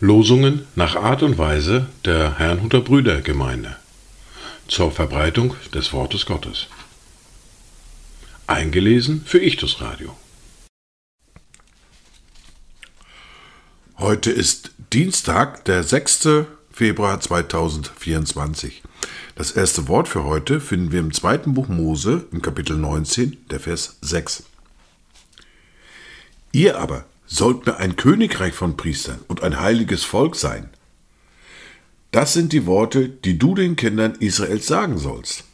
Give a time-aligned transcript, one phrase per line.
[0.00, 3.76] Losungen nach Art und Weise der Herrnhuter Brüdergemeinde
[4.66, 6.68] zur Verbreitung des Wortes Gottes.
[8.46, 10.16] Eingelesen für Ichtus Radio.
[13.98, 16.46] Heute ist Dienstag, der 6.
[16.72, 18.82] Februar 2024.
[19.40, 23.58] Das erste Wort für heute finden wir im zweiten Buch Mose im Kapitel 19, der
[23.58, 24.42] Vers 6.
[26.52, 30.68] Ihr aber sollt mir ein Königreich von Priestern und ein heiliges Volk sein.
[32.10, 35.44] Das sind die Worte, die du den Kindern Israels sagen sollst.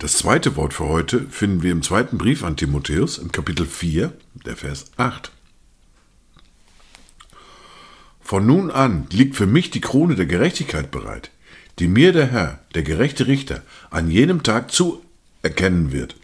[0.00, 4.12] Das zweite Wort für heute finden wir im zweiten Brief an Timotheus im Kapitel 4,
[4.44, 5.30] der Vers 8.
[8.20, 11.30] Von nun an liegt für mich die Krone der Gerechtigkeit bereit,
[11.78, 16.16] die mir der Herr, der gerechte Richter, an jenem Tag zuerkennen wird.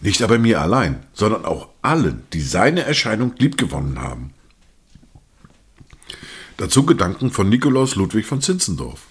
[0.00, 4.32] Nicht aber mir allein, sondern auch allen, die seine Erscheinung liebgewonnen haben.
[6.56, 9.06] Dazu Gedanken von Nikolaus Ludwig von Zinzendorf.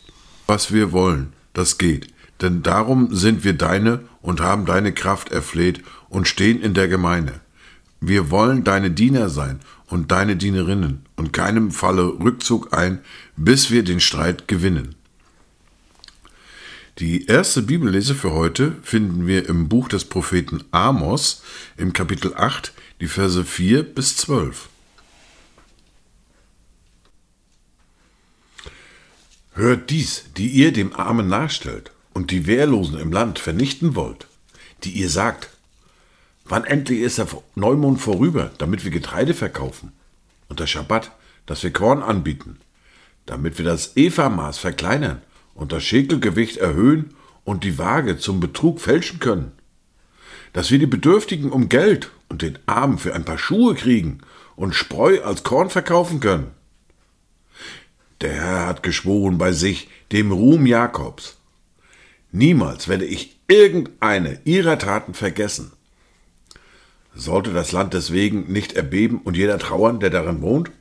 [0.48, 2.08] Was wir wollen, das geht,
[2.42, 7.40] denn darum sind wir deine und haben deine Kraft erfleht und stehen in der Gemeinde.
[8.02, 13.00] Wir wollen deine Diener sein und deine Dienerinnen und keinem Falle Rückzug ein,
[13.36, 14.96] bis wir den Streit gewinnen.
[17.00, 21.44] Die erste Bibellese für heute finden wir im Buch des Propheten Amos
[21.76, 24.70] im Kapitel 8, die Verse 4 bis 12.
[29.56, 34.28] Hört dies, die ihr dem Armen nachstellt und die Wehrlosen im Land vernichten wollt,
[34.84, 35.50] die ihr sagt,
[36.46, 39.92] wann endlich ist der Neumond vorüber, damit wir Getreide verkaufen
[40.48, 41.12] und der Schabbat,
[41.46, 42.60] dass wir Korn anbieten,
[43.26, 45.22] damit wir das Eva-Maß verkleinern
[45.54, 49.52] und das Schäkelgewicht erhöhen und die Waage zum Betrug fälschen können.
[50.54, 54.20] Dass wir die Bedürftigen um Geld und den Armen für ein paar Schuhe kriegen
[54.56, 56.52] und Spreu als Korn verkaufen können.
[58.22, 61.38] Der Herr hat geschworen bei sich, dem Ruhm Jakobs.
[62.32, 65.72] Niemals werde ich irgendeine ihrer Taten vergessen.
[67.16, 70.72] Sollte das Land deswegen nicht erbeben und jeder trauern, der darin wohnt?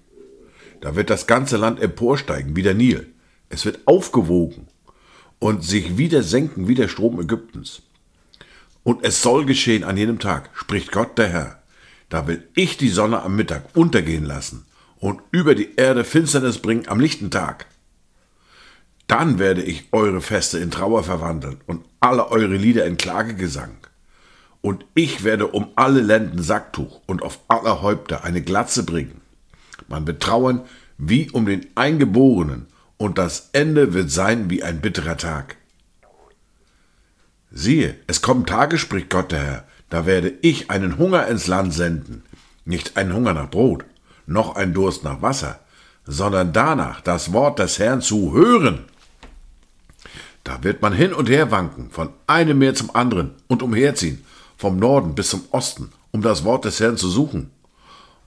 [0.81, 3.06] Da wird das ganze Land emporsteigen wie der Nil.
[3.49, 4.67] Es wird aufgewogen
[5.39, 7.83] und sich wieder senken wie der Strom Ägyptens.
[8.83, 11.62] Und es soll geschehen an jenem Tag, spricht Gott der Herr.
[12.09, 14.66] Da will ich die Sonne am Mittag untergehen lassen
[14.99, 17.66] und über die Erde Finsternis bringen am lichten Tag.
[19.06, 23.77] Dann werde ich eure Feste in Trauer verwandeln und alle eure Lieder in Klagegesang.
[24.64, 29.20] Und ich werde um alle Lenden Sacktuch und auf aller Häupter eine Glatze bringen.
[29.88, 30.62] Man wird trauern
[30.97, 32.64] wie um den Eingeborenen
[32.97, 35.56] und das Ende wird sein wie ein bitterer Tag.
[37.50, 41.74] Siehe, es kommen Tage, spricht Gott der Herr, da werde ich einen Hunger ins Land
[41.74, 42.22] senden,
[42.64, 43.84] nicht einen Hunger nach Brot,
[44.24, 45.60] noch ein Durst nach Wasser,
[46.06, 48.86] sondern danach das Wort des Herrn zu hören.
[50.42, 54.24] Da wird man hin und her wanken, von einem Meer zum anderen und umherziehen,
[54.64, 57.50] vom Norden bis zum Osten, um das Wort des Herrn zu suchen,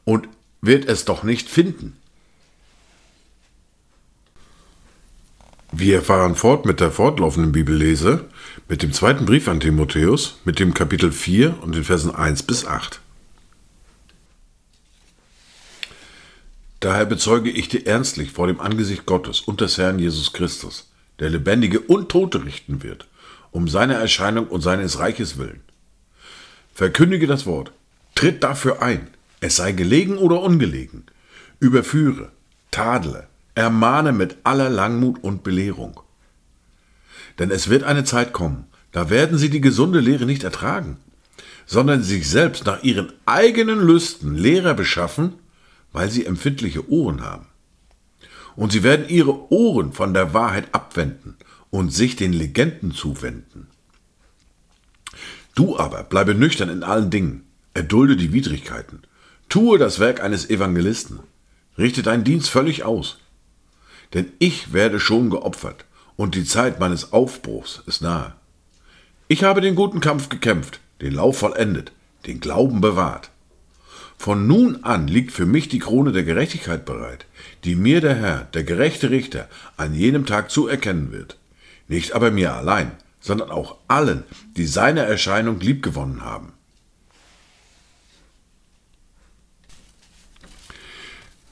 [0.03, 0.29] und
[0.61, 1.97] wird es doch nicht finden.
[5.71, 8.25] Wir fahren fort mit der fortlaufenden Bibellese,
[8.69, 12.67] mit dem zweiten Brief an Timotheus, mit dem Kapitel 4 und den Versen 1 bis
[12.67, 13.01] 8.
[16.81, 21.31] Daher bezeuge ich dir ernstlich vor dem Angesicht Gottes und des Herrn Jesus Christus, der
[21.31, 23.07] Lebendige und Tote richten wird,
[23.49, 25.63] um seine Erscheinung und seines Reiches willen.
[26.77, 27.71] Verkündige das Wort,
[28.13, 29.07] tritt dafür ein,
[29.39, 31.05] es sei gelegen oder ungelegen,
[31.59, 32.31] überführe,
[32.69, 35.99] tadle, ermahne mit aller Langmut und Belehrung.
[37.39, 40.97] Denn es wird eine Zeit kommen, da werden sie die gesunde Lehre nicht ertragen,
[41.65, 45.33] sondern sich selbst nach ihren eigenen Lüsten Lehrer beschaffen,
[45.94, 47.47] weil sie empfindliche Ohren haben.
[48.55, 51.38] Und sie werden ihre Ohren von der Wahrheit abwenden
[51.71, 53.65] und sich den Legenden zuwenden.
[55.57, 57.44] Du aber bleibe nüchtern in allen Dingen,
[57.74, 59.01] erdulde die Widrigkeiten,
[59.50, 61.19] tue das Werk eines Evangelisten,
[61.80, 63.18] richte deinen Dienst völlig aus,
[64.13, 68.36] denn ich werde schon geopfert, und die Zeit meines Aufbruchs ist nahe.
[69.30, 71.92] Ich habe den guten Kampf gekämpft, den Lauf vollendet,
[72.27, 73.31] den Glauben bewahrt.
[74.15, 77.25] Von nun an liegt für mich die Krone der Gerechtigkeit bereit,
[77.63, 81.36] die mir der Herr, der gerechte Richter, an jenem Tag zuerkennen wird.
[81.88, 82.92] Nicht aber mir allein,
[83.27, 84.24] sondern auch allen,
[84.56, 86.53] die seine Erscheinung liebgewonnen haben.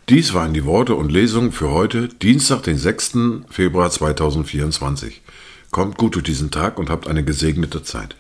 [0.08, 3.18] Dies waren die Worte und Lesungen für heute, Dienstag, den 6.
[3.50, 5.22] Februar 2024.
[5.72, 8.16] Kommt gut durch diesen Tag und habt eine gesegnete Zeit.